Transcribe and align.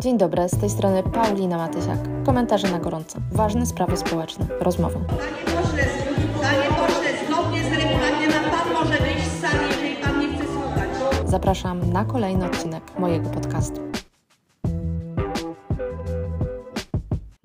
Dzień 0.00 0.18
dobry, 0.18 0.48
z 0.48 0.58
tej 0.58 0.70
strony 0.70 1.02
Paulina 1.02 1.56
Matysiak. 1.56 1.98
Komentarze 2.26 2.70
na 2.70 2.78
gorąco. 2.78 3.18
Ważne 3.32 3.66
sprawy 3.66 3.96
społeczne. 3.96 4.46
Rozmowa. 4.60 4.98
Panie 4.98 5.62
pośle, 5.62 5.84
panie 6.42 6.86
pośle, 6.86 7.26
zgodnie 7.26 7.62
z 7.62 7.72
regulaminem 7.72 8.44
pan 8.50 8.72
może 8.72 8.98
wyjść 8.98 9.26
z 9.28 9.40
sali, 9.40 9.68
jeżeli 9.70 9.96
pan 9.96 10.20
nie 10.20 10.28
chce 10.28 10.44
słuchać. 10.44 10.88
Zapraszam 11.30 11.92
na 11.92 12.04
kolejny 12.04 12.46
odcinek 12.46 12.82
mojego 12.98 13.30
podcastu. 13.30 13.93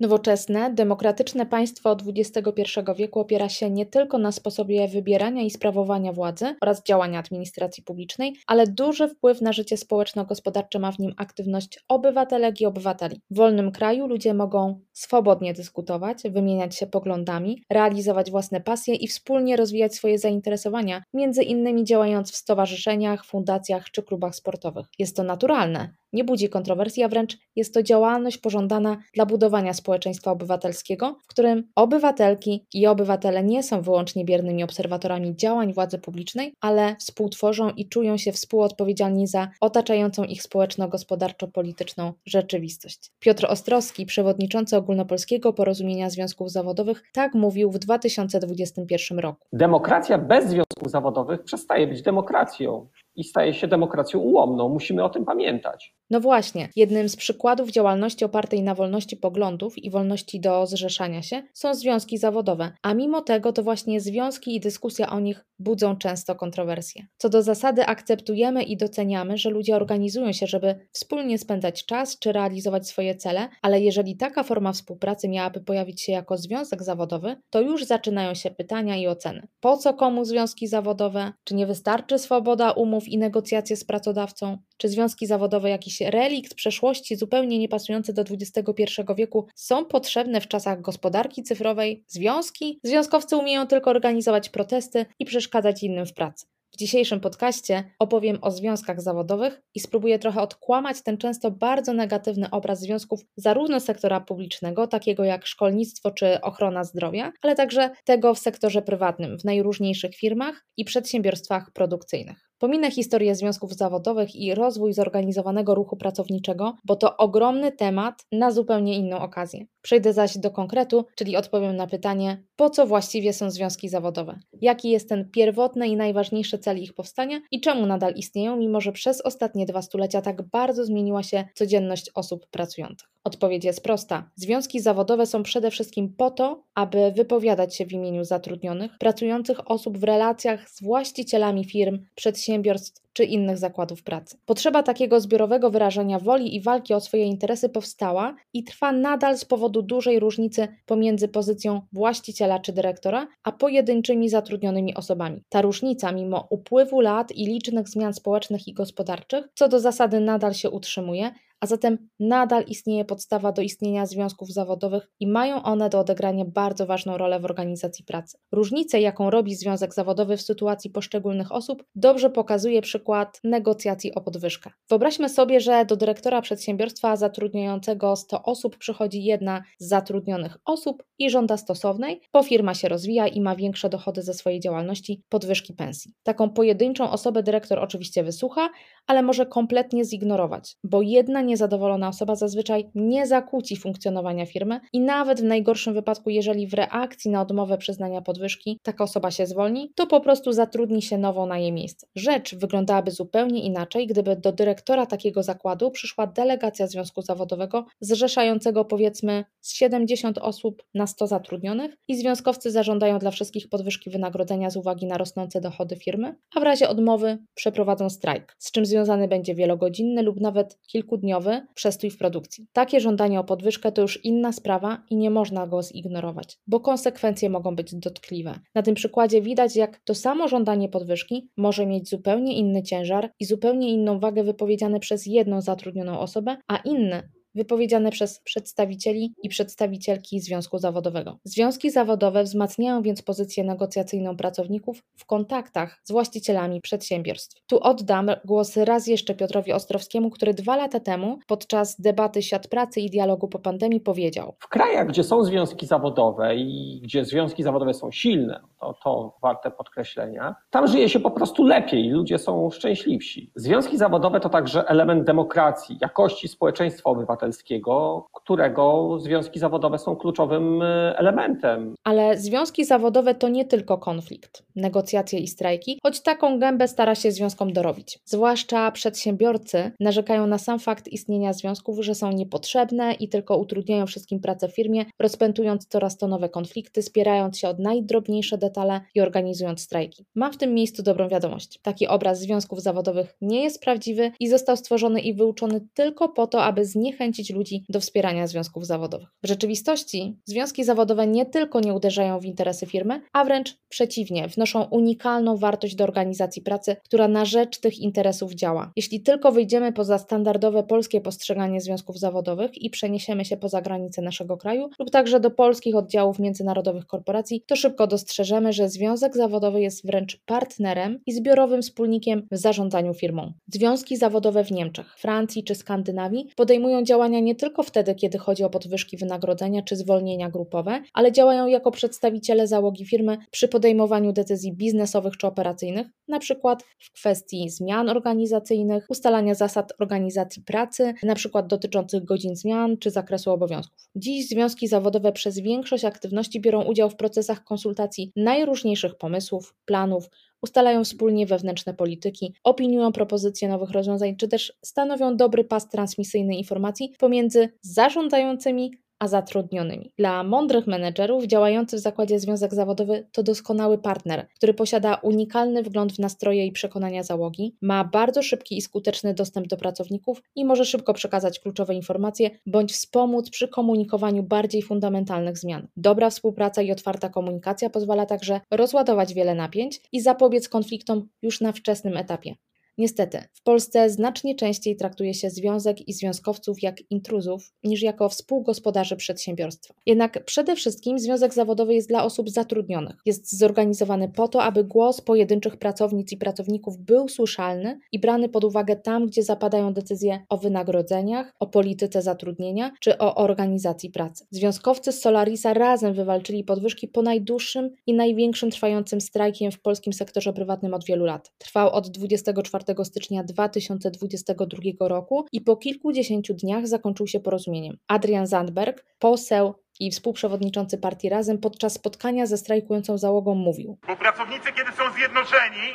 Nowoczesne, 0.00 0.74
demokratyczne 0.74 1.46
państwo 1.46 1.96
XXI 2.06 2.62
wieku 2.96 3.20
opiera 3.20 3.48
się 3.48 3.70
nie 3.70 3.86
tylko 3.86 4.18
na 4.18 4.32
sposobie 4.32 4.88
wybierania 4.88 5.42
i 5.42 5.50
sprawowania 5.50 6.12
władzy 6.12 6.54
oraz 6.60 6.82
działania 6.82 7.18
administracji 7.18 7.82
publicznej, 7.82 8.36
ale 8.46 8.66
duży 8.66 9.08
wpływ 9.08 9.40
na 9.40 9.52
życie 9.52 9.76
społeczno-gospodarcze 9.76 10.78
ma 10.78 10.92
w 10.92 10.98
nim 10.98 11.14
aktywność 11.16 11.84
obywatelek 11.88 12.60
i 12.60 12.66
obywateli. 12.66 13.20
W 13.30 13.36
wolnym 13.36 13.72
kraju 13.72 14.06
ludzie 14.06 14.34
mogą 14.34 14.80
swobodnie 14.92 15.52
dyskutować, 15.54 16.18
wymieniać 16.30 16.76
się 16.76 16.86
poglądami, 16.86 17.62
realizować 17.70 18.30
własne 18.30 18.60
pasje 18.60 18.94
i 18.94 19.08
wspólnie 19.08 19.56
rozwijać 19.56 19.94
swoje 19.94 20.18
zainteresowania, 20.18 21.02
między 21.14 21.42
innymi 21.42 21.84
działając 21.84 22.32
w 22.32 22.36
stowarzyszeniach, 22.36 23.24
fundacjach 23.24 23.90
czy 23.90 24.02
klubach 24.02 24.34
sportowych. 24.34 24.86
Jest 24.98 25.16
to 25.16 25.22
naturalne, 25.22 25.94
nie 26.12 26.24
budzi 26.24 26.48
kontrowersji, 26.48 27.02
a 27.02 27.08
wręcz 27.08 27.38
jest 27.56 27.74
to 27.74 27.82
działalność 27.82 28.38
pożądana 28.38 28.96
dla 29.14 29.26
budowania 29.26 29.74
społeczeństwa 29.74 30.30
obywatelskiego, 30.30 31.16
w 31.24 31.26
którym 31.26 31.64
obywatelki 31.74 32.66
i 32.74 32.86
obywatele 32.86 33.44
nie 33.44 33.62
są 33.62 33.82
wyłącznie 33.82 34.24
biernymi 34.24 34.64
obserwatorami 34.64 35.36
działań 35.36 35.72
władzy 35.72 35.98
publicznej, 35.98 36.54
ale 36.60 36.96
współtworzą 36.96 37.70
i 37.70 37.88
czują 37.88 38.16
się 38.16 38.32
współodpowiedzialni 38.32 39.26
za 39.26 39.48
otaczającą 39.60 40.24
ich 40.24 40.42
społeczno-gospodarczo-polityczną 40.42 42.12
rzeczywistość. 42.26 43.12
Piotr 43.20 43.46
Ostrowski, 43.46 44.06
przewodniczący 44.06 44.76
Ogólnopolskiego 44.76 45.52
Porozumienia 45.52 46.10
Związków 46.10 46.50
Zawodowych, 46.50 47.02
tak 47.12 47.34
mówił 47.34 47.70
w 47.70 47.78
2021 47.78 49.18
roku. 49.18 49.46
Demokracja 49.52 50.18
bez 50.18 50.48
związków 50.48 50.90
zawodowych 50.90 51.42
przestaje 51.42 51.86
być 51.86 52.02
demokracją 52.02 52.88
i 53.20 53.24
staje 53.24 53.54
się 53.54 53.68
demokracją 53.68 54.20
ułomną. 54.20 54.68
Musimy 54.68 55.04
o 55.04 55.10
tym 55.10 55.24
pamiętać. 55.24 55.94
No 56.10 56.20
właśnie, 56.20 56.68
jednym 56.76 57.08
z 57.08 57.16
przykładów 57.16 57.70
działalności 57.70 58.24
opartej 58.24 58.62
na 58.62 58.74
wolności 58.74 59.16
poglądów 59.16 59.78
i 59.78 59.90
wolności 59.90 60.40
do 60.40 60.66
zrzeszania 60.66 61.22
się 61.22 61.42
są 61.54 61.74
związki 61.74 62.18
zawodowe, 62.18 62.72
a 62.82 62.94
mimo 62.94 63.20
tego 63.20 63.52
to 63.52 63.62
właśnie 63.62 64.00
związki 64.00 64.56
i 64.56 64.60
dyskusja 64.60 65.10
o 65.10 65.20
nich 65.20 65.44
budzą 65.58 65.96
często 65.96 66.34
kontrowersje. 66.34 67.06
Co 67.18 67.28
do 67.28 67.42
zasady 67.42 67.86
akceptujemy 67.86 68.62
i 68.62 68.76
doceniamy, 68.76 69.38
że 69.38 69.50
ludzie 69.50 69.76
organizują 69.76 70.32
się, 70.32 70.46
żeby 70.46 70.86
wspólnie 70.92 71.38
spędzać 71.38 71.86
czas 71.86 72.18
czy 72.18 72.32
realizować 72.32 72.88
swoje 72.88 73.14
cele, 73.14 73.48
ale 73.62 73.80
jeżeli 73.80 74.16
taka 74.16 74.42
forma 74.42 74.72
współpracy 74.72 75.28
miałaby 75.28 75.60
pojawić 75.60 76.02
się 76.02 76.12
jako 76.12 76.36
związek 76.36 76.82
zawodowy, 76.82 77.36
to 77.50 77.60
już 77.60 77.84
zaczynają 77.84 78.34
się 78.34 78.50
pytania 78.50 78.96
i 78.96 79.06
oceny. 79.06 79.48
Po 79.60 79.76
co 79.76 79.94
komu 79.94 80.24
związki 80.24 80.66
zawodowe? 80.66 81.32
Czy 81.44 81.54
nie 81.54 81.66
wystarczy 81.66 82.18
swoboda 82.18 82.70
umów 82.70 83.08
i 83.12 83.18
negocjacje 83.18 83.76
z 83.76 83.84
pracodawcą? 83.84 84.58
Czy 84.76 84.88
związki 84.88 85.26
zawodowe 85.26 85.70
jakiś 85.70 86.00
relikt 86.00 86.54
przeszłości 86.54 87.16
zupełnie 87.16 87.58
niepasujący 87.58 88.12
do 88.12 88.22
XXI 88.22 88.84
wieku 89.16 89.46
są 89.54 89.84
potrzebne 89.84 90.40
w 90.40 90.48
czasach 90.48 90.80
gospodarki 90.80 91.42
cyfrowej? 91.42 92.04
Związki? 92.08 92.80
Związkowcy 92.84 93.36
umieją 93.36 93.66
tylko 93.66 93.90
organizować 93.90 94.48
protesty 94.48 95.06
i 95.18 95.24
przeszkadzać 95.24 95.82
innym 95.82 96.06
w 96.06 96.14
pracy. 96.14 96.46
W 96.72 96.76
dzisiejszym 96.76 97.20
podcaście 97.20 97.84
opowiem 97.98 98.38
o 98.42 98.50
związkach 98.50 99.00
zawodowych 99.00 99.62
i 99.74 99.80
spróbuję 99.80 100.18
trochę 100.18 100.40
odkłamać 100.40 101.02
ten 101.02 101.18
często 101.18 101.50
bardzo 101.50 101.92
negatywny 101.92 102.50
obraz 102.50 102.80
związków 102.80 103.20
zarówno 103.36 103.80
sektora 103.80 104.20
publicznego, 104.20 104.86
takiego 104.86 105.24
jak 105.24 105.46
szkolnictwo 105.46 106.10
czy 106.10 106.40
ochrona 106.40 106.84
zdrowia, 106.84 107.32
ale 107.42 107.54
także 107.54 107.90
tego 108.04 108.34
w 108.34 108.38
sektorze 108.38 108.82
prywatnym, 108.82 109.38
w 109.38 109.44
najróżniejszych 109.44 110.14
firmach 110.14 110.66
i 110.76 110.84
przedsiębiorstwach 110.84 111.72
produkcyjnych. 111.72 112.49
Pominę 112.60 112.90
historię 112.90 113.34
związków 113.34 113.72
zawodowych 113.74 114.36
i 114.36 114.54
rozwój 114.54 114.92
zorganizowanego 114.92 115.74
ruchu 115.74 115.96
pracowniczego, 115.96 116.76
bo 116.84 116.96
to 116.96 117.16
ogromny 117.16 117.72
temat 117.72 118.26
na 118.32 118.50
zupełnie 118.50 118.96
inną 118.96 119.18
okazję. 119.18 119.66
Przejdę 119.82 120.12
zaś 120.12 120.38
do 120.38 120.50
konkretu, 120.50 121.04
czyli 121.16 121.36
odpowiem 121.36 121.76
na 121.76 121.86
pytanie, 121.86 122.42
po 122.56 122.70
co 122.70 122.86
właściwie 122.86 123.32
są 123.32 123.50
związki 123.50 123.88
zawodowe? 123.88 124.38
Jaki 124.60 124.90
jest 124.90 125.08
ten 125.08 125.30
pierwotny 125.30 125.88
i 125.88 125.96
najważniejszy 125.96 126.58
cel 126.58 126.78
ich 126.78 126.94
powstania 126.94 127.40
i 127.50 127.60
czemu 127.60 127.86
nadal 127.86 128.14
istnieją, 128.14 128.56
mimo 128.56 128.80
że 128.80 128.92
przez 128.92 129.20
ostatnie 129.20 129.66
dwa 129.66 129.82
stulecia 129.82 130.22
tak 130.22 130.42
bardzo 130.42 130.84
zmieniła 130.84 131.22
się 131.22 131.44
codzienność 131.54 132.10
osób 132.14 132.46
pracujących? 132.50 133.08
Odpowiedź 133.24 133.64
jest 133.64 133.82
prosta. 133.82 134.30
Związki 134.36 134.80
zawodowe 134.80 135.26
są 135.26 135.42
przede 135.42 135.70
wszystkim 135.70 136.14
po 136.16 136.30
to, 136.30 136.62
aby 136.74 137.12
wypowiadać 137.16 137.76
się 137.76 137.86
w 137.86 137.92
imieniu 137.92 138.24
zatrudnionych, 138.24 138.98
pracujących 138.98 139.70
osób 139.70 139.98
w 139.98 140.04
relacjach 140.04 140.70
z 140.70 140.82
właścicielami 140.82 141.64
firm, 141.64 141.98
przedsiębiorstw 142.14 143.10
czy 143.12 143.24
innych 143.24 143.58
zakładów 143.58 144.02
pracy. 144.02 144.38
Potrzeba 144.46 144.82
takiego 144.82 145.20
zbiorowego 145.20 145.70
wyrażenia 145.70 146.18
woli 146.18 146.56
i 146.56 146.60
walki 146.60 146.94
o 146.94 147.00
swoje 147.00 147.24
interesy 147.24 147.68
powstała 147.68 148.36
i 148.52 148.64
trwa 148.64 148.92
nadal 148.92 149.38
z 149.38 149.44
powodu 149.44 149.82
dużej 149.82 150.20
różnicy 150.20 150.68
pomiędzy 150.86 151.28
pozycją 151.28 151.82
właściciela 151.92 152.58
czy 152.58 152.72
dyrektora, 152.72 153.26
a 153.42 153.52
pojedynczymi 153.52 154.28
zatrudnionymi 154.28 154.94
osobami. 154.94 155.44
Ta 155.48 155.62
różnica, 155.62 156.12
mimo 156.12 156.46
upływu 156.50 157.00
lat 157.00 157.32
i 157.32 157.46
licznych 157.46 157.88
zmian 157.88 158.14
społecznych 158.14 158.68
i 158.68 158.74
gospodarczych, 158.74 159.44
co 159.54 159.68
do 159.68 159.80
zasady 159.80 160.20
nadal 160.20 160.54
się 160.54 160.70
utrzymuje, 160.70 161.30
a 161.60 161.66
zatem 161.66 162.08
nadal 162.20 162.64
istnieje 162.64 163.04
podstawa 163.04 163.52
do 163.52 163.62
istnienia 163.62 164.06
związków 164.06 164.52
zawodowych 164.52 165.10
i 165.20 165.26
mają 165.26 165.62
one 165.62 165.90
do 165.90 166.00
odegrania 166.00 166.44
bardzo 166.44 166.86
ważną 166.86 167.18
rolę 167.18 167.40
w 167.40 167.44
organizacji 167.44 168.04
pracy. 168.04 168.38
Różnicę, 168.52 169.00
jaką 169.00 169.30
robi 169.30 169.54
związek 169.54 169.94
zawodowy 169.94 170.36
w 170.36 170.42
sytuacji 170.42 170.90
poszczególnych 170.90 171.52
osób, 171.52 171.84
dobrze 171.94 172.30
pokazuje 172.30 172.82
przykład 172.82 173.40
negocjacji 173.44 174.14
o 174.14 174.20
podwyżkę. 174.20 174.70
Wyobraźmy 174.88 175.28
sobie, 175.28 175.60
że 175.60 175.84
do 175.84 175.96
dyrektora 175.96 176.42
przedsiębiorstwa 176.42 177.16
zatrudniającego 177.16 178.16
100 178.16 178.42
osób 178.42 178.78
przychodzi 178.78 179.24
jedna 179.24 179.62
z 179.78 179.88
zatrudnionych 179.88 180.56
osób 180.64 181.02
i 181.18 181.30
żąda 181.30 181.56
stosownej, 181.56 182.20
bo 182.32 182.42
firma 182.42 182.74
się 182.74 182.88
rozwija 182.88 183.26
i 183.28 183.40
ma 183.40 183.56
większe 183.56 183.88
dochody 183.88 184.22
ze 184.22 184.34
swojej 184.34 184.60
działalności, 184.60 185.22
podwyżki 185.28 185.74
pensji. 185.74 186.14
Taką 186.22 186.50
pojedynczą 186.50 187.10
osobę 187.10 187.42
dyrektor 187.42 187.78
oczywiście 187.78 188.24
wysłucha, 188.24 188.68
ale 189.06 189.22
może 189.22 189.46
kompletnie 189.46 190.04
zignorować, 190.04 190.76
bo 190.84 191.02
jedna 191.02 191.40
niezadowolona 191.50 192.08
osoba 192.08 192.34
zazwyczaj 192.34 192.90
nie 192.94 193.26
zakłóci 193.26 193.76
funkcjonowania 193.76 194.46
firmy 194.46 194.80
i 194.92 195.00
nawet 195.00 195.40
w 195.40 195.44
najgorszym 195.44 195.94
wypadku, 195.94 196.30
jeżeli 196.30 196.66
w 196.66 196.74
reakcji 196.74 197.30
na 197.30 197.40
odmowę 197.40 197.78
przyznania 197.78 198.22
podwyżki 198.22 198.78
taka 198.82 199.04
osoba 199.04 199.30
się 199.30 199.46
zwolni, 199.46 199.92
to 199.94 200.06
po 200.06 200.20
prostu 200.20 200.52
zatrudni 200.52 201.02
się 201.02 201.18
nową 201.18 201.46
na 201.46 201.58
jej 201.58 201.72
miejsce. 201.72 202.06
Rzecz 202.16 202.54
wyglądałaby 202.54 203.10
zupełnie 203.10 203.62
inaczej, 203.62 204.06
gdyby 204.06 204.36
do 204.36 204.52
dyrektora 204.52 205.06
takiego 205.06 205.42
zakładu 205.42 205.90
przyszła 205.90 206.26
delegacja 206.26 206.86
związku 206.86 207.22
zawodowego 207.22 207.86
zrzeszającego 208.00 208.84
powiedzmy 208.84 209.44
z 209.60 209.74
70 209.74 210.38
osób 210.38 210.82
na 210.94 211.06
100 211.06 211.26
zatrudnionych 211.26 211.96
i 212.08 212.16
związkowcy 212.16 212.70
zażądają 212.70 213.18
dla 213.18 213.30
wszystkich 213.30 213.68
podwyżki 213.68 214.10
wynagrodzenia 214.10 214.70
z 214.70 214.76
uwagi 214.76 215.06
na 215.06 215.18
rosnące 215.18 215.60
dochody 215.60 215.96
firmy, 215.96 216.34
a 216.56 216.60
w 216.60 216.62
razie 216.62 216.88
odmowy 216.88 217.38
przeprowadzą 217.54 218.10
strajk, 218.10 218.56
z 218.58 218.72
czym 218.72 218.86
związany 218.86 219.28
będzie 219.28 219.54
wielogodzinny 219.54 220.22
lub 220.22 220.40
nawet 220.40 220.78
kilkudniowy 220.86 221.39
przestój 221.74 222.10
w 222.10 222.18
produkcji. 222.18 222.66
Takie 222.72 223.00
żądanie 223.00 223.40
o 223.40 223.44
podwyżkę 223.44 223.92
to 223.92 224.02
już 224.02 224.24
inna 224.24 224.52
sprawa 224.52 225.02
i 225.10 225.16
nie 225.16 225.30
można 225.30 225.66
go 225.66 225.82
zignorować, 225.82 226.58
bo 226.66 226.80
konsekwencje 226.80 227.50
mogą 227.50 227.76
być 227.76 227.94
dotkliwe. 227.94 228.60
Na 228.74 228.82
tym 228.82 228.94
przykładzie 228.94 229.42
widać, 229.42 229.76
jak 229.76 230.00
to 230.04 230.14
samo 230.14 230.48
żądanie 230.48 230.88
podwyżki 230.88 231.50
może 231.56 231.86
mieć 231.86 232.08
zupełnie 232.08 232.56
inny 232.56 232.82
ciężar 232.82 233.32
i 233.40 233.44
zupełnie 233.44 233.92
inną 233.92 234.20
wagę 234.20 234.44
wypowiedziane 234.44 235.00
przez 235.00 235.26
jedną 235.26 235.60
zatrudnioną 235.60 236.18
osobę, 236.18 236.56
a 236.68 236.76
inne 236.76 237.22
wypowiedziane 237.54 238.10
przez 238.10 238.40
przedstawicieli 238.40 239.34
i 239.42 239.48
przedstawicielki 239.48 240.40
związku 240.40 240.78
zawodowego. 240.78 241.38
Związki 241.44 241.90
zawodowe 241.90 242.42
wzmacniają 242.42 243.02
więc 243.02 243.22
pozycję 243.22 243.64
negocjacyjną 243.64 244.36
pracowników 244.36 245.02
w 245.16 245.26
kontaktach 245.26 246.00
z 246.04 246.12
właścicielami 246.12 246.80
przedsiębiorstw. 246.80 247.62
Tu 247.66 247.78
oddam 247.80 248.30
głos 248.44 248.76
raz 248.76 249.06
jeszcze 249.06 249.34
Piotrowi 249.34 249.72
Ostrowskiemu, 249.72 250.30
który 250.30 250.54
dwa 250.54 250.76
lata 250.76 251.00
temu 251.00 251.38
podczas 251.46 252.00
debaty 252.00 252.42
Świat 252.42 252.68
Pracy 252.68 253.00
i 253.00 253.10
Dialogu 253.10 253.48
po 253.48 253.58
pandemii 253.58 254.00
powiedział: 254.00 254.54
W 254.58 254.68
krajach, 254.68 255.08
gdzie 255.08 255.24
są 255.24 255.44
związki 255.44 255.86
zawodowe 255.86 256.56
i 256.56 257.00
gdzie 257.02 257.24
związki 257.24 257.62
zawodowe 257.62 257.94
są 257.94 258.10
silne, 258.10 258.60
to, 258.80 258.94
to 259.04 259.36
warte 259.42 259.70
podkreślenia, 259.70 260.54
tam 260.70 260.86
żyje 260.86 261.08
się 261.08 261.20
po 261.20 261.30
prostu 261.30 261.64
lepiej, 261.64 262.08
ludzie 262.08 262.38
są 262.38 262.70
szczęśliwsi. 262.70 263.52
Związki 263.54 263.98
zawodowe 263.98 264.40
to 264.40 264.48
także 264.48 264.88
element 264.88 265.24
demokracji, 265.24 265.98
jakości 266.00 266.48
społeczeństwa 266.48 267.10
obywatelskiego 267.10 267.39
Obywatelskiego, 267.40 268.26
którego 268.32 269.16
związki 269.18 269.58
zawodowe 269.58 269.98
są 269.98 270.16
kluczowym 270.16 270.82
e, 270.82 271.18
elementem. 271.18 271.94
Ale 272.04 272.38
związki 272.38 272.84
zawodowe 272.84 273.34
to 273.34 273.48
nie 273.48 273.64
tylko 273.64 273.98
konflikt, 273.98 274.62
negocjacje 274.76 275.38
i 275.38 275.48
strajki, 275.48 275.98
choć 276.02 276.22
taką 276.22 276.58
gębę 276.58 276.88
stara 276.88 277.14
się 277.14 277.32
związkom 277.32 277.72
dorobić. 277.72 278.18
Zwłaszcza 278.24 278.90
przedsiębiorcy 278.90 279.92
narzekają 280.00 280.46
na 280.46 280.58
sam 280.58 280.78
fakt 280.78 281.08
istnienia 281.08 281.52
związków, 281.52 282.04
że 282.04 282.14
są 282.14 282.32
niepotrzebne 282.32 283.12
i 283.12 283.28
tylko 283.28 283.56
utrudniają 283.56 284.06
wszystkim 284.06 284.40
pracę 284.40 284.68
w 284.68 284.74
firmie, 284.74 285.04
rozpętując 285.18 285.86
coraz 285.86 286.18
to 286.18 286.28
nowe 286.28 286.48
konflikty, 286.48 287.02
spierając 287.02 287.58
się 287.58 287.68
od 287.68 287.78
najdrobniejsze 287.78 288.58
detale 288.58 289.00
i 289.14 289.20
organizując 289.20 289.80
strajki. 289.80 290.24
Mam 290.34 290.52
w 290.52 290.56
tym 290.56 290.74
miejscu 290.74 291.02
dobrą 291.02 291.28
wiadomość. 291.28 291.78
Taki 291.82 292.06
obraz 292.06 292.40
związków 292.40 292.82
zawodowych 292.82 293.36
nie 293.40 293.62
jest 293.62 293.82
prawdziwy 293.82 294.32
i 294.40 294.48
został 294.48 294.76
stworzony 294.76 295.20
i 295.20 295.34
wyuczony 295.34 295.80
tylko 295.94 296.28
po 296.28 296.46
to, 296.46 296.64
aby 296.64 296.84
zniechęcić 296.84 297.29
ludzi 297.52 297.84
do 297.88 298.00
wspierania 298.00 298.46
związków 298.46 298.86
zawodowych. 298.86 299.28
W 299.42 299.48
rzeczywistości 299.48 300.38
związki 300.44 300.84
zawodowe 300.84 301.26
nie 301.26 301.46
tylko 301.46 301.80
nie 301.80 301.94
uderzają 301.94 302.40
w 302.40 302.44
interesy 302.44 302.86
firmy, 302.86 303.20
a 303.32 303.44
wręcz 303.44 303.76
przeciwnie, 303.88 304.48
wnoszą 304.48 304.84
unikalną 304.84 305.56
wartość 305.56 305.94
do 305.94 306.04
organizacji 306.04 306.62
pracy, 306.62 306.96
która 307.04 307.28
na 307.28 307.44
rzecz 307.44 307.80
tych 307.80 307.98
interesów 307.98 308.54
działa. 308.54 308.92
Jeśli 308.96 309.22
tylko 309.22 309.52
wyjdziemy 309.52 309.92
poza 309.92 310.18
standardowe 310.18 310.82
polskie 310.82 311.20
postrzeganie 311.20 311.80
związków 311.80 312.18
zawodowych 312.18 312.82
i 312.82 312.90
przeniesiemy 312.90 313.44
się 313.44 313.56
poza 313.56 313.82
granice 313.82 314.22
naszego 314.22 314.56
kraju 314.56 314.88
lub 314.98 315.10
także 315.10 315.40
do 315.40 315.50
polskich 315.50 315.96
oddziałów 315.96 316.38
międzynarodowych 316.38 317.06
korporacji, 317.06 317.62
to 317.66 317.76
szybko 317.76 318.06
dostrzeżemy, 318.06 318.72
że 318.72 318.88
związek 318.88 319.36
zawodowy 319.36 319.80
jest 319.80 320.06
wręcz 320.06 320.40
partnerem 320.46 321.20
i 321.26 321.32
zbiorowym 321.32 321.82
wspólnikiem 321.82 322.46
w 322.52 322.56
zarządzaniu 322.56 323.14
firmą. 323.14 323.52
Związki 323.72 324.16
zawodowe 324.16 324.64
w 324.64 324.70
Niemczech, 324.70 325.18
Francji 325.18 325.64
czy 325.64 325.74
Skandynawii 325.74 326.48
podejmują 326.56 327.02
działania 327.02 327.19
nie 327.28 327.54
tylko 327.54 327.82
wtedy, 327.82 328.14
kiedy 328.14 328.38
chodzi 328.38 328.64
o 328.64 328.70
podwyżki 328.70 329.16
wynagrodzenia 329.16 329.82
czy 329.82 329.96
zwolnienia 329.96 330.50
grupowe, 330.50 331.02
ale 331.12 331.32
działają 331.32 331.66
jako 331.66 331.90
przedstawiciele 331.90 332.66
załogi 332.66 333.06
firmy 333.06 333.38
przy 333.50 333.68
podejmowaniu 333.68 334.32
decyzji 334.32 334.72
biznesowych 334.72 335.36
czy 335.36 335.46
operacyjnych, 335.46 336.06
na 336.28 336.38
przykład 336.38 336.82
w 336.98 337.12
kwestii 337.12 337.70
zmian 337.70 338.08
organizacyjnych, 338.08 339.06
ustalania 339.08 339.54
zasad 339.54 339.92
organizacji 339.98 340.62
pracy, 340.62 341.14
na 341.22 341.34
przykład 341.34 341.66
dotyczących 341.66 342.24
godzin 342.24 342.56
zmian 342.56 342.98
czy 342.98 343.10
zakresu 343.10 343.50
obowiązków. 343.50 343.98
Dziś 344.16 344.48
związki 344.48 344.88
zawodowe 344.88 345.32
przez 345.32 345.58
większość 345.58 346.04
aktywności 346.04 346.60
biorą 346.60 346.82
udział 346.82 347.10
w 347.10 347.16
procesach 347.16 347.64
konsultacji 347.64 348.32
najróżniejszych 348.36 349.14
pomysłów, 349.14 349.74
planów, 349.84 350.30
ustalają 350.62 351.04
wspólnie 351.04 351.46
wewnętrzne 351.46 351.94
polityki, 351.94 352.54
opiniują 352.64 353.12
propozycje 353.12 353.68
nowych 353.68 353.90
rozwiązań, 353.90 354.36
czy 354.36 354.48
też 354.48 354.72
stanowią 354.84 355.36
dobry 355.36 355.64
pas 355.64 355.88
transmisyjny 355.88 356.56
informacji 356.56 357.14
pomiędzy 357.18 357.68
zarządzającymi 357.82 358.92
a 359.20 359.28
zatrudnionymi. 359.28 360.12
Dla 360.18 360.44
mądrych 360.44 360.86
menedżerów 360.86 361.44
działający 361.44 361.96
w 361.96 362.00
zakładzie 362.00 362.40
związek 362.40 362.74
zawodowy 362.74 363.26
to 363.32 363.42
doskonały 363.42 363.98
partner, 363.98 364.46
który 364.56 364.74
posiada 364.74 365.14
unikalny 365.14 365.82
wgląd 365.82 366.12
w 366.12 366.18
nastroje 366.18 366.66
i 366.66 366.72
przekonania 366.72 367.22
załogi, 367.22 367.76
ma 367.82 368.04
bardzo 368.04 368.42
szybki 368.42 368.76
i 368.76 368.82
skuteczny 368.82 369.34
dostęp 369.34 369.66
do 369.66 369.76
pracowników 369.76 370.42
i 370.56 370.64
może 370.64 370.84
szybko 370.84 371.14
przekazać 371.14 371.60
kluczowe 371.60 371.94
informacje 371.94 372.50
bądź 372.66 372.92
wspomóc 372.92 373.50
przy 373.50 373.68
komunikowaniu 373.68 374.42
bardziej 374.42 374.82
fundamentalnych 374.82 375.58
zmian. 375.58 375.88
Dobra 375.96 376.30
współpraca 376.30 376.82
i 376.82 376.92
otwarta 376.92 377.28
komunikacja 377.28 377.90
pozwala 377.90 378.26
także 378.26 378.60
rozładować 378.70 379.34
wiele 379.34 379.54
napięć 379.54 380.00
i 380.12 380.20
zapobiec 380.20 380.68
konfliktom 380.68 381.28
już 381.42 381.60
na 381.60 381.72
wczesnym 381.72 382.16
etapie. 382.16 382.54
Niestety, 383.00 383.38
w 383.52 383.62
Polsce 383.62 384.10
znacznie 384.10 384.54
częściej 384.54 384.96
traktuje 384.96 385.34
się 385.34 385.50
związek 385.50 386.08
i 386.08 386.12
związkowców 386.12 386.82
jak 386.82 387.10
intruzów 387.10 387.72
niż 387.84 388.02
jako 388.02 388.28
współgospodarzy 388.28 389.16
przedsiębiorstwa. 389.16 389.94
Jednak 390.06 390.44
przede 390.44 390.76
wszystkim 390.76 391.18
związek 391.18 391.54
zawodowy 391.54 391.94
jest 391.94 392.08
dla 392.08 392.24
osób 392.24 392.50
zatrudnionych. 392.50 393.16
Jest 393.26 393.58
zorganizowany 393.58 394.28
po 394.28 394.48
to, 394.48 394.62
aby 394.62 394.84
głos 394.84 395.20
pojedynczych 395.20 395.76
pracownic 395.76 396.32
i 396.32 396.36
pracowników 396.36 396.98
był 396.98 397.28
słyszalny 397.28 397.98
i 398.12 398.18
brany 398.18 398.48
pod 398.48 398.64
uwagę 398.64 398.96
tam, 398.96 399.26
gdzie 399.26 399.42
zapadają 399.42 399.92
decyzje 399.92 400.44
o 400.48 400.58
wynagrodzeniach, 400.58 401.52
o 401.60 401.66
polityce 401.66 402.22
zatrudnienia 402.22 402.92
czy 403.00 403.18
o 403.18 403.34
organizacji 403.34 404.10
pracy. 404.10 404.46
Związkowcy 404.50 405.12
z 405.12 405.20
Solarisa 405.20 405.74
razem 405.74 406.14
wywalczyli 406.14 406.64
podwyżki 406.64 407.08
po 407.08 407.22
najdłuższym 407.22 407.90
i 408.06 408.14
największym 408.14 408.70
trwającym 408.70 409.20
strajkiem 409.20 409.72
w 409.72 409.80
polskim 409.80 410.12
sektorze 410.12 410.52
prywatnym 410.52 410.94
od 410.94 411.04
wielu 411.04 411.24
lat. 411.24 411.52
Trwał 411.58 411.90
od 411.90 412.08
24 412.08 412.89
stycznia 413.04 413.44
2022 413.44 415.08
roku 415.08 415.46
i 415.52 415.60
po 415.60 415.76
kilkudziesięciu 415.76 416.54
dniach 416.54 416.86
zakończył 416.86 417.26
się 417.26 417.40
porozumieniem. 417.40 417.96
Adrian 418.08 418.46
Zandberg, 418.46 419.04
poseł 419.18 419.74
i 420.00 420.10
współprzewodniczący 420.10 420.98
partii 420.98 421.28
Razem 421.28 421.58
podczas 421.58 421.92
spotkania 421.92 422.46
ze 422.46 422.56
strajkującą 422.56 423.18
załogą 423.18 423.54
mówił: 423.54 423.98
Bo 424.06 424.16
pracownicy, 424.16 424.72
kiedy 424.72 424.92
są 424.92 425.12
zjednoczeni, 425.12 425.86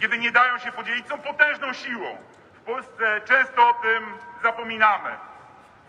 kiedy 0.00 0.18
nie 0.18 0.32
dają 0.32 0.58
się 0.58 0.72
podzielić, 0.72 1.06
są 1.06 1.18
potężną 1.18 1.72
siłą. 1.72 2.08
W 2.52 2.60
Polsce 2.66 3.20
często 3.28 3.68
o 3.68 3.72
tym 3.82 4.04
zapominamy. 4.42 5.10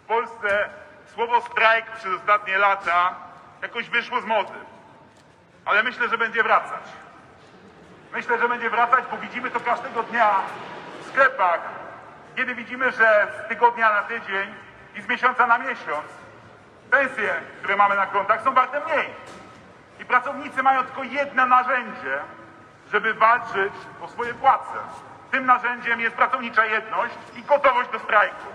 W 0.03 0.07
Polsce 0.07 0.69
słowo 1.13 1.41
strajk 1.51 1.85
przez 1.95 2.11
ostatnie 2.19 2.57
lata 2.57 3.15
jakoś 3.61 3.89
wyszło 3.89 4.21
z 4.21 4.25
mody. 4.25 4.59
Ale 5.65 5.83
myślę, 5.83 6.09
że 6.09 6.17
będzie 6.17 6.43
wracać. 6.43 6.83
Myślę, 8.13 8.39
że 8.39 8.49
będzie 8.49 8.69
wracać, 8.69 9.05
bo 9.11 9.17
widzimy 9.17 9.51
to 9.51 9.59
każdego 9.59 10.03
dnia 10.03 10.35
w 11.01 11.07
sklepach, 11.07 11.59
kiedy 12.35 12.55
widzimy, 12.55 12.91
że 12.91 13.27
z 13.45 13.49
tygodnia 13.49 13.93
na 13.93 14.01
tydzień 14.01 14.53
i 14.95 15.01
z 15.01 15.07
miesiąca 15.07 15.47
na 15.47 15.57
miesiąc 15.57 16.07
pensje, 16.91 17.33
które 17.59 17.75
mamy 17.75 17.95
na 17.95 18.05
kontach, 18.05 18.41
są 18.43 18.53
warte 18.53 18.79
mniej. 18.85 19.09
I 19.99 20.05
pracownicy 20.05 20.63
mają 20.63 20.83
tylko 20.83 21.03
jedno 21.03 21.45
narzędzie, 21.45 22.19
żeby 22.91 23.13
walczyć 23.13 23.73
o 24.01 24.07
swoje 24.07 24.33
płace. 24.33 24.79
Tym 25.31 25.45
narzędziem 25.45 25.99
jest 25.99 26.15
pracownicza 26.15 26.65
jedność 26.65 27.15
i 27.35 27.43
gotowość 27.43 27.89
do 27.89 27.99
strajku. 27.99 28.47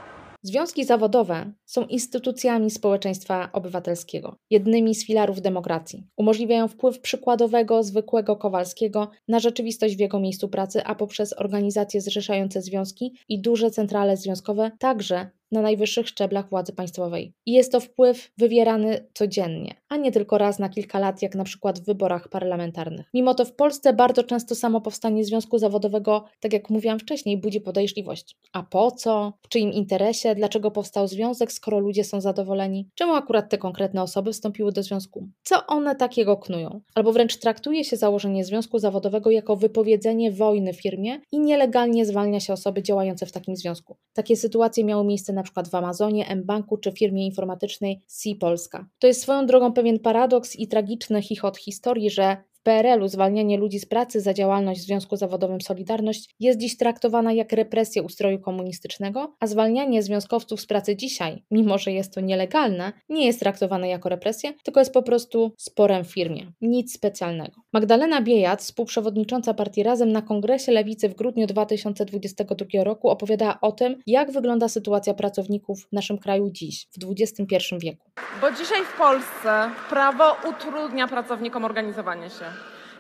Związki 0.44 0.84
zawodowe 0.84 1.52
są 1.64 1.84
instytucjami 1.84 2.70
społeczeństwa 2.70 3.48
obywatelskiego, 3.52 4.36
jednymi 4.50 4.94
z 4.94 5.06
filarów 5.06 5.40
demokracji. 5.40 6.06
Umożliwiają 6.16 6.68
wpływ 6.68 7.00
przykładowego, 7.00 7.82
zwykłego 7.82 8.36
Kowalskiego 8.36 9.10
na 9.28 9.40
rzeczywistość 9.40 9.96
w 9.96 10.00
jego 10.00 10.20
miejscu 10.20 10.48
pracy, 10.48 10.84
a 10.84 10.94
poprzez 10.94 11.32
organizacje 11.32 12.00
zrzeszające 12.00 12.62
związki 12.62 13.18
i 13.28 13.40
duże 13.40 13.70
centrale 13.70 14.16
związkowe 14.16 14.70
także 14.78 15.30
na 15.52 15.62
najwyższych 15.62 16.08
szczeblach 16.08 16.48
władzy 16.48 16.72
państwowej. 16.72 17.32
I 17.46 17.52
jest 17.52 17.72
to 17.72 17.80
wpływ 17.80 18.32
wywierany 18.38 19.06
codziennie, 19.14 19.74
a 19.88 19.96
nie 19.96 20.12
tylko 20.12 20.38
raz 20.38 20.58
na 20.58 20.68
kilka 20.68 20.98
lat, 20.98 21.22
jak 21.22 21.34
na 21.34 21.44
przykład 21.44 21.80
w 21.80 21.84
wyborach 21.84 22.28
parlamentarnych. 22.28 23.06
Mimo 23.14 23.34
to 23.34 23.44
w 23.44 23.52
Polsce 23.52 23.92
bardzo 23.92 24.22
często 24.24 24.54
samo 24.54 24.80
powstanie 24.80 25.24
związku 25.24 25.58
zawodowego, 25.58 26.24
tak 26.40 26.52
jak 26.52 26.70
mówiłam 26.70 26.98
wcześniej, 26.98 27.38
budzi 27.38 27.60
podejrzliwość. 27.60 28.36
A 28.52 28.62
po 28.62 28.90
co? 28.90 29.32
W 29.42 29.48
czyim 29.48 29.72
interesie? 29.72 30.34
Dlaczego 30.34 30.70
powstał 30.70 31.08
związek, 31.08 31.52
skoro 31.52 31.78
ludzie 31.78 32.04
są 32.04 32.20
zadowoleni? 32.20 32.88
Czemu 32.94 33.14
akurat 33.14 33.50
te 33.50 33.58
konkretne 33.58 34.02
osoby 34.02 34.32
wstąpiły 34.32 34.72
do 34.72 34.82
związku? 34.82 35.28
Co 35.42 35.66
one 35.66 35.96
takiego 35.96 36.36
knują? 36.36 36.80
Albo 36.94 37.12
wręcz 37.12 37.36
traktuje 37.36 37.84
się 37.84 37.96
założenie 37.96 38.44
związku 38.44 38.78
zawodowego 38.78 39.30
jako 39.30 39.56
wypowiedzenie 39.56 40.32
wojny 40.32 40.74
firmie 40.74 41.20
i 41.32 41.38
nielegalnie 41.40 42.06
zwalnia 42.06 42.40
się 42.40 42.52
osoby 42.52 42.82
działające 42.82 43.26
w 43.26 43.32
takim 43.32 43.56
związku. 43.56 43.96
Takie 44.12 44.36
sytuacje 44.36 44.84
miały 44.84 45.04
miejsce 45.04 45.32
na 45.32 45.41
np. 45.42 45.62
w 45.70 45.74
Amazonie, 45.74 46.28
M-Banku 46.28 46.76
czy 46.76 46.92
firmie 46.92 47.26
informatycznej 47.26 48.00
C 48.06 48.30
Polska. 48.40 48.86
To 48.98 49.06
jest 49.06 49.22
swoją 49.22 49.46
drogą 49.46 49.72
pewien 49.72 49.98
paradoks 49.98 50.56
i 50.56 50.68
tragiczny 50.68 51.22
chichot 51.22 51.56
historii, 51.58 52.10
że 52.10 52.36
PRL-u 52.62 53.08
zwalnianie 53.08 53.58
ludzi 53.58 53.80
z 53.80 53.86
pracy 53.86 54.20
za 54.20 54.34
działalność 54.34 54.80
w 54.80 54.84
Związku 54.84 55.16
Zawodowym 55.16 55.60
Solidarność 55.60 56.34
jest 56.40 56.58
dziś 56.58 56.76
traktowana 56.76 57.32
jak 57.32 57.52
represja 57.52 58.02
ustroju 58.02 58.38
komunistycznego, 58.40 59.34
a 59.40 59.46
zwalnianie 59.46 60.02
związkowców 60.02 60.60
z 60.60 60.66
pracy 60.66 60.96
dzisiaj, 60.96 61.42
mimo 61.50 61.78
że 61.78 61.92
jest 61.92 62.14
to 62.14 62.20
nielegalne, 62.20 62.92
nie 63.08 63.26
jest 63.26 63.40
traktowane 63.40 63.88
jako 63.88 64.08
represja, 64.08 64.52
tylko 64.64 64.80
jest 64.80 64.92
po 64.92 65.02
prostu 65.02 65.52
sporem 65.58 66.04
w 66.04 66.12
firmie. 66.12 66.52
Nic 66.60 66.94
specjalnego. 66.94 67.60
Magdalena 67.72 68.22
Biejat, 68.22 68.60
współprzewodnicząca 68.60 69.54
partii 69.54 69.82
Razem 69.82 70.12
na 70.12 70.22
kongresie 70.22 70.72
Lewicy 70.72 71.08
w 71.08 71.14
grudniu 71.14 71.46
2022 71.46 72.84
roku 72.84 73.08
opowiadała 73.08 73.58
o 73.60 73.72
tym, 73.72 73.96
jak 74.06 74.30
wygląda 74.30 74.68
sytuacja 74.68 75.14
pracowników 75.14 75.86
w 75.88 75.92
naszym 75.92 76.18
kraju 76.18 76.50
dziś, 76.50 76.86
w 77.00 77.20
XXI 77.20 77.56
wieku. 77.78 78.10
Bo 78.40 78.50
dzisiaj 78.50 78.84
w 78.84 78.98
Polsce 78.98 79.70
prawo 79.90 80.36
utrudnia 80.48 81.08
pracownikom 81.08 81.64
organizowanie 81.64 82.30
się. 82.30 82.51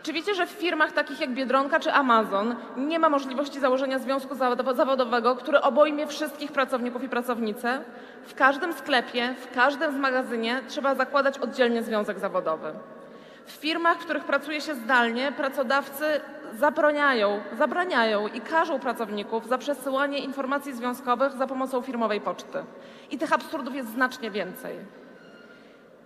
Czy 0.02 0.12
wiecie, 0.12 0.34
że 0.34 0.46
w 0.46 0.50
firmach 0.50 0.92
takich 0.92 1.20
jak 1.20 1.30
Biedronka 1.30 1.80
czy 1.80 1.92
Amazon 1.92 2.56
nie 2.76 2.98
ma 2.98 3.08
możliwości 3.08 3.60
założenia 3.60 3.98
związku 3.98 4.34
zawodowego, 4.74 5.36
który 5.36 5.60
obejmie 5.60 6.06
wszystkich 6.06 6.52
pracowników 6.52 7.02
i 7.02 7.08
pracownice? 7.08 7.84
W 8.26 8.34
każdym 8.34 8.72
sklepie, 8.72 9.34
w 9.34 9.54
każdym 9.54 10.00
magazynie 10.00 10.60
trzeba 10.68 10.94
zakładać 10.94 11.38
oddzielnie 11.38 11.82
związek 11.82 12.18
zawodowy. 12.18 12.72
W 13.46 13.50
firmach, 13.52 13.98
w 13.98 14.04
których 14.04 14.24
pracuje 14.24 14.60
się 14.60 14.74
zdalnie, 14.74 15.32
pracodawcy 15.32 16.04
zabraniają, 16.54 17.40
zabraniają 17.58 18.28
i 18.28 18.40
każą 18.40 18.78
pracowników 18.78 19.48
za 19.48 19.58
przesyłanie 19.58 20.18
informacji 20.18 20.72
związkowych 20.72 21.32
za 21.32 21.46
pomocą 21.46 21.82
firmowej 21.82 22.20
poczty. 22.20 22.64
I 23.10 23.18
tych 23.18 23.32
absurdów 23.32 23.74
jest 23.74 23.92
znacznie 23.92 24.30
więcej. 24.30 25.01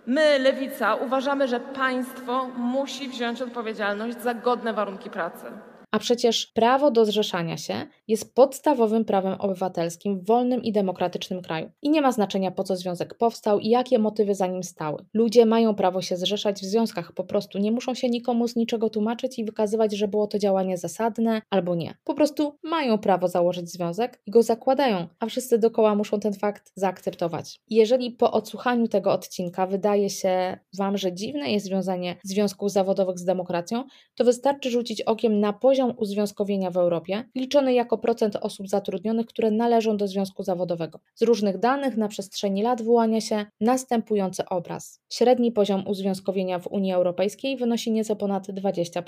My, 0.07 0.39
Lewica, 0.39 0.95
uważamy, 0.95 1.47
że 1.47 1.59
państwo 1.59 2.47
musi 2.57 3.09
wziąć 3.09 3.41
odpowiedzialność 3.41 4.21
za 4.21 4.33
godne 4.33 4.73
warunki 4.73 5.09
pracy. 5.09 5.45
A 5.91 5.99
przecież 5.99 6.45
prawo 6.45 6.91
do 6.91 7.05
zrzeszania 7.05 7.57
się 7.57 7.87
jest 8.07 8.35
podstawowym 8.35 9.05
prawem 9.05 9.33
obywatelskim 9.39 10.19
w 10.19 10.25
wolnym 10.25 10.63
i 10.63 10.71
demokratycznym 10.71 11.41
kraju. 11.41 11.71
I 11.81 11.89
nie 11.89 12.01
ma 12.01 12.11
znaczenia, 12.11 12.51
po 12.51 12.63
co 12.63 12.75
związek 12.75 13.17
powstał 13.17 13.59
i 13.59 13.69
jakie 13.69 13.99
motywy 13.99 14.35
za 14.35 14.47
nim 14.47 14.63
stały. 14.63 15.05
Ludzie 15.13 15.45
mają 15.45 15.75
prawo 15.75 16.01
się 16.01 16.17
zrzeszać 16.17 16.61
w 16.61 16.65
związkach, 16.65 17.11
po 17.11 17.23
prostu 17.23 17.57
nie 17.57 17.71
muszą 17.71 17.93
się 17.93 18.09
nikomu 18.09 18.47
z 18.47 18.55
niczego 18.55 18.89
tłumaczyć 18.89 19.39
i 19.39 19.45
wykazywać, 19.45 19.93
że 19.93 20.07
było 20.07 20.27
to 20.27 20.39
działanie 20.39 20.77
zasadne 20.77 21.41
albo 21.49 21.75
nie. 21.75 21.97
Po 22.03 22.13
prostu 22.13 22.57
mają 22.63 22.97
prawo 22.97 23.27
założyć 23.27 23.71
związek 23.71 24.21
i 24.25 24.31
go 24.31 24.43
zakładają, 24.43 25.07
a 25.19 25.25
wszyscy 25.25 25.57
dookoła 25.57 25.95
muszą 25.95 26.19
ten 26.19 26.33
fakt 26.33 26.71
zaakceptować. 26.75 27.59
Jeżeli 27.69 28.11
po 28.11 28.31
odsłuchaniu 28.31 28.87
tego 28.87 29.11
odcinka 29.11 29.67
wydaje 29.67 30.09
się 30.09 30.57
Wam, 30.77 30.97
że 30.97 31.13
dziwne 31.13 31.51
jest 31.51 31.65
związanie 31.65 32.15
związków 32.23 32.71
zawodowych 32.71 33.19
z 33.19 33.25
demokracją, 33.25 33.83
to 34.15 34.23
wystarczy 34.23 34.69
rzucić 34.69 35.01
okiem 35.01 35.39
na 35.39 35.53
poziom 35.53 35.86
uzwiązkowienia 35.97 36.71
w 36.71 36.77
Europie, 36.77 37.23
liczony 37.35 37.73
jako 37.73 37.97
procent 37.97 38.35
osób 38.35 38.69
zatrudnionych, 38.69 39.25
które 39.25 39.51
należą 39.51 39.97
do 39.97 40.07
związku 40.07 40.43
zawodowego. 40.43 40.99
Z 41.15 41.21
różnych 41.21 41.59
danych 41.59 41.97
na 41.97 42.07
przestrzeni 42.07 42.63
lat 42.63 42.81
wyłania 42.81 43.21
się 43.21 43.45
następujący 43.61 44.45
obraz. 44.45 45.01
Średni 45.11 45.51
poziom 45.51 45.87
uzwiązkowienia 45.87 46.59
w 46.59 46.67
Unii 46.67 46.93
Europejskiej 46.93 47.57
wynosi 47.57 47.91
nieco 47.91 48.15
ponad 48.15 48.47
20%. 48.47 49.01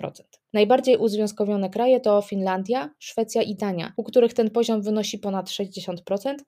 Najbardziej 0.53 0.98
uzwiązkowione 0.98 1.69
kraje 1.69 2.00
to 2.00 2.21
Finlandia, 2.21 2.89
Szwecja 3.00 3.41
i 3.41 3.55
Dania, 3.55 3.93
u 3.98 4.03
których 4.03 4.33
ten 4.33 4.50
poziom 4.50 4.81
wynosi 4.81 5.19
ponad 5.19 5.50
60%, 5.50 5.95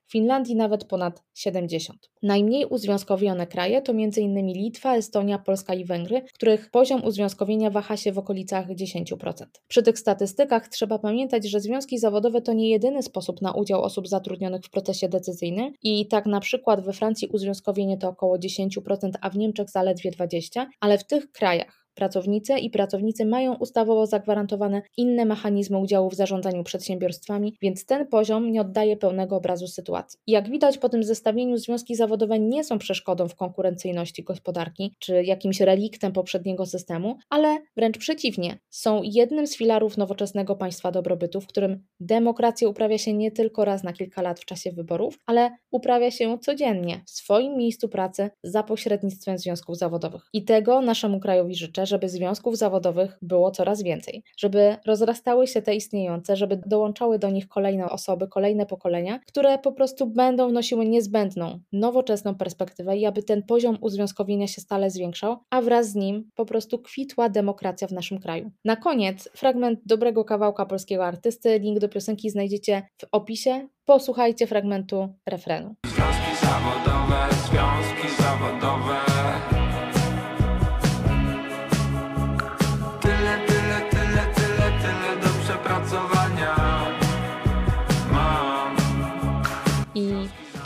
w 0.08 0.12
Finlandii 0.12 0.56
nawet 0.56 0.86
ponad 0.86 1.24
70%. 1.48 1.92
Najmniej 2.24 2.66
uzwiązkowione 2.66 3.48
kraje 3.48 3.82
to 3.82 3.92
m.in. 3.92 4.48
Litwa, 4.48 4.96
Estonia, 4.96 5.40
Polska 5.40 5.74
i 5.74 5.86
Węgry, 5.86 6.22
których 6.34 6.72
poziom 6.72 7.04
uzwiązkowienia 7.06 7.70
waha 7.70 7.98
się 7.98 8.12
w 8.12 8.18
okolicach 8.18 8.68
10%. 8.68 9.46
Przy 9.68 9.84
tych 9.84 10.00
statystykach 10.12 10.68
trzeba 10.68 11.00
pamiętać, 11.00 11.50
że 11.50 11.60
związki 11.60 12.00
zawodowe 12.00 12.42
to 12.42 12.54
nie 12.54 12.70
jedyny 12.70 13.04
sposób 13.04 13.42
na 13.42 13.52
udział 13.52 13.82
osób 13.82 14.08
zatrudnionych 14.08 14.62
w 14.62 14.70
procesie 14.70 15.10
decyzyjnym 15.10 15.74
i 15.84 16.08
tak 16.08 16.26
na 16.26 16.40
przykład 16.40 16.82
we 16.86 16.94
Francji 16.94 17.28
uzwiązkowienie 17.28 17.98
to 17.98 18.10
około 18.10 18.38
10%, 18.38 19.12
a 19.22 19.30
w 19.30 19.38
Niemczech 19.38 19.70
zaledwie 19.70 20.12
20%, 20.12 20.66
ale 20.80 20.98
w 20.98 21.04
tych 21.04 21.32
krajach 21.32 21.81
Pracownice 21.96 22.60
i 22.60 22.70
pracownicy 22.70 23.26
mają 23.26 23.56
ustawowo 23.56 24.06
zagwarantowane 24.06 24.82
inne 24.98 25.26
mechanizmy 25.26 25.78
udziału 25.78 26.10
w 26.10 26.16
zarządzaniu 26.16 26.64
przedsiębiorstwami, 26.64 27.58
więc 27.62 27.86
ten 27.86 28.08
poziom 28.08 28.52
nie 28.52 28.62
oddaje 28.62 28.98
pełnego 28.98 29.36
obrazu 29.36 29.68
sytuacji. 29.68 30.20
Jak 30.28 30.50
widać 30.50 30.78
po 30.78 30.90
tym 30.90 31.04
zestawieniu, 31.04 31.58
związki 31.58 31.96
zawodowe 31.96 32.40
nie 32.40 32.64
są 32.64 32.78
przeszkodą 32.78 33.28
w 33.28 33.36
konkurencyjności 33.36 34.24
gospodarki 34.24 34.96
czy 35.00 35.24
jakimś 35.24 35.60
reliktem 35.60 36.12
poprzedniego 36.12 36.66
systemu, 36.66 37.18
ale 37.30 37.58
wręcz 37.78 37.98
przeciwnie, 37.98 38.58
są 38.70 39.02
jednym 39.04 39.48
z 39.48 39.58
filarów 39.58 39.98
nowoczesnego 39.98 40.56
państwa 40.56 40.92
dobrobytu, 40.92 41.42
w 41.42 41.48
którym 41.48 41.84
demokrację 42.00 42.70
uprawia 42.70 42.98
się 42.98 43.14
nie 43.14 43.32
tylko 43.32 43.66
raz 43.66 43.84
na 43.84 43.94
kilka 43.94 44.22
lat 44.22 44.40
w 44.40 44.46
czasie 44.46 44.72
wyborów, 44.72 45.20
ale 45.26 45.50
uprawia 45.72 46.12
się 46.12 46.40
codziennie 46.40 47.02
w 47.06 47.10
swoim 47.10 47.58
miejscu 47.58 47.90
pracy 47.90 48.30
za 48.44 48.64
pośrednictwem 48.64 49.38
związków 49.38 49.78
zawodowych. 49.78 50.22
I 50.34 50.44
tego 50.44 50.82
naszemu 50.82 51.20
krajowi 51.20 51.56
życzę 51.56 51.81
żeby 51.86 52.10
związków 52.10 52.58
zawodowych 52.58 53.18
było 53.22 53.52
coraz 53.52 53.84
więcej, 53.84 54.24
żeby 54.38 54.76
rozrastały 54.86 55.48
się 55.48 55.62
te 55.62 55.76
istniejące, 55.76 56.36
żeby 56.36 56.62
dołączały 56.66 57.20
do 57.20 57.30
nich 57.30 57.48
kolejne 57.48 57.90
osoby, 57.90 58.28
kolejne 58.28 58.66
pokolenia, 58.66 59.20
które 59.28 59.58
po 59.60 59.72
prostu 59.72 60.08
będą 60.08 60.50
wnosiły 60.50 60.86
niezbędną, 60.86 61.60
nowoczesną 61.72 62.36
perspektywę 62.36 62.98
i 62.98 63.06
aby 63.06 63.24
ten 63.24 63.44
poziom 63.44 63.78
uzwiązkowienia 63.82 64.48
się 64.48 64.62
stale 64.62 64.90
zwiększał, 64.90 65.38
a 65.50 65.62
wraz 65.62 65.90
z 65.90 65.96
nim 65.96 66.30
po 66.36 66.46
prostu 66.46 66.80
kwitła 66.80 67.30
demokracja 67.30 67.88
w 67.88 67.92
naszym 67.92 68.20
kraju. 68.20 68.52
Na 68.66 68.76
koniec 68.76 69.30
fragment 69.36 69.80
dobrego 69.86 70.26
kawałka 70.26 70.66
polskiego 70.66 71.06
artysty, 71.06 71.60
link 71.60 71.80
do 71.80 71.90
piosenki 71.90 72.30
znajdziecie 72.30 72.88
w 73.02 73.06
opisie. 73.12 73.68
Posłuchajcie 73.86 74.48
fragmentu 74.48 75.08
refrenu. 75.26 75.76
Związki 75.86 76.46
zawodowe, 76.46 77.28
związki 77.32 78.22
zawodowe. 78.22 79.01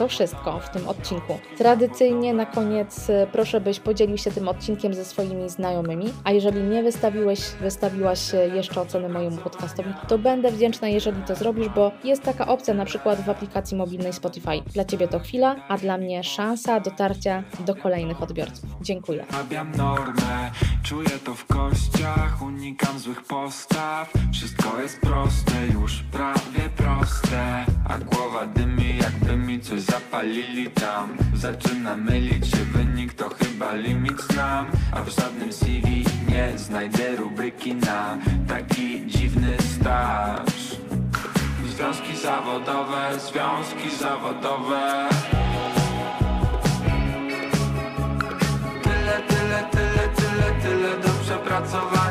To 0.05 0.09
wszystko 0.09 0.59
w 0.59 0.69
tym 0.69 0.88
odcinku. 0.88 1.39
Tradycyjnie 1.57 2.33
na 2.33 2.45
koniec 2.45 3.09
e, 3.09 3.27
proszę, 3.31 3.62
byś 3.62 3.79
podzielił 3.79 4.17
się 4.17 4.31
tym 4.31 4.47
odcinkiem 4.47 4.93
ze 4.93 5.05
swoimi 5.05 5.50
znajomymi, 5.50 6.13
a 6.24 6.31
jeżeli 6.31 6.63
nie 6.63 6.83
wystawiłeś, 6.83 7.39
wystawiłaś 7.62 8.33
e, 8.33 8.47
jeszcze 8.47 8.81
oceny 8.81 9.09
mojemu 9.09 9.38
podcastowi, 9.38 9.89
to 10.07 10.17
będę 10.17 10.51
wdzięczna, 10.51 10.88
jeżeli 10.88 11.21
to 11.21 11.35
zrobisz, 11.35 11.69
bo 11.69 11.91
jest 12.03 12.24
taka 12.24 12.47
opcja 12.47 12.74
na 12.74 12.85
przykład 12.85 13.21
w 13.21 13.29
aplikacji 13.29 13.77
mobilnej 13.77 14.13
Spotify. 14.13 14.62
Dla 14.74 14.85
Ciebie 14.85 15.07
to 15.07 15.19
chwila, 15.19 15.55
a 15.67 15.77
dla 15.77 15.97
mnie 15.97 16.24
szansa 16.24 16.79
dotarcia 16.79 17.43
do 17.65 17.75
kolejnych 17.75 18.24
odbiorców. 18.24 18.69
Dziękuję. 18.81 19.25
Normę, 19.77 20.51
czuję 20.83 21.09
to 21.25 21.33
w 21.35 21.45
kościach, 21.45 22.41
unikam 22.41 23.00
złych 23.00 23.24
postaw. 23.24 24.13
Wszystko 24.33 24.81
jest 24.81 25.01
proste, 25.01 25.67
już 25.74 26.03
prawie 26.12 26.69
proste. 26.77 27.65
A 27.89 27.97
głowa 27.97 28.45
dymi, 28.45 28.97
jakby 28.97 29.38
mi 29.38 29.59
coś 29.59 29.81
zapalili 29.95 30.69
tam. 30.69 31.17
Zaczyna 31.35 31.95
mylić 31.97 32.51
się 32.51 32.57
wynik, 32.57 33.13
to 33.13 33.29
chyba 33.29 33.73
limit 33.73 34.21
znam. 34.21 34.65
A 34.91 35.01
w 35.03 35.09
żadnym 35.09 35.53
CV 35.53 36.05
nie 36.29 36.57
znajdę 36.57 37.15
rubryki 37.15 37.75
na 37.75 38.17
taki 38.47 39.07
dziwny 39.07 39.57
staż. 39.75 40.77
Związki 41.75 42.17
zawodowe, 42.17 43.19
związki 43.19 43.97
zawodowe. 43.99 45.09
Tyle, 48.83 49.17
tyle, 49.27 49.63
tyle, 49.71 50.09
tyle, 50.15 50.61
tyle 50.61 50.97
do 50.97 51.09
przepracowania 51.23 52.04